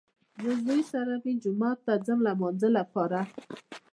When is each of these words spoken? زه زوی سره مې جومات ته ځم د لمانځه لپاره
زه 0.43 0.51
زوی 0.65 0.81
سره 0.91 1.13
مې 1.23 1.33
جومات 1.43 1.77
ته 1.85 1.93
ځم 2.05 2.19
د 2.23 2.23
لمانځه 2.27 2.69
لپاره 2.77 3.19